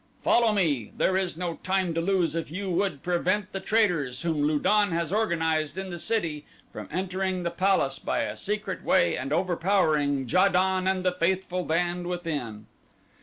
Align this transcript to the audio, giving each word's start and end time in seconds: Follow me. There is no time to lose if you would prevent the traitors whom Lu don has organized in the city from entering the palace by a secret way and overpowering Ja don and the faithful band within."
Follow 0.23 0.51
me. 0.51 0.91
There 0.97 1.15
is 1.15 1.37
no 1.37 1.57
time 1.61 1.93
to 1.93 2.01
lose 2.01 2.33
if 2.33 2.49
you 2.51 2.71
would 2.71 3.03
prevent 3.03 3.51
the 3.51 3.59
traitors 3.59 4.23
whom 4.23 4.41
Lu 4.41 4.57
don 4.57 4.91
has 4.91 5.13
organized 5.13 5.77
in 5.77 5.91
the 5.91 5.99
city 5.99 6.43
from 6.73 6.89
entering 6.91 7.43
the 7.43 7.51
palace 7.51 7.99
by 7.99 8.21
a 8.21 8.35
secret 8.35 8.83
way 8.83 9.15
and 9.15 9.31
overpowering 9.31 10.27
Ja 10.27 10.47
don 10.47 10.87
and 10.87 11.05
the 11.05 11.11
faithful 11.11 11.63
band 11.63 12.07
within." 12.07 12.65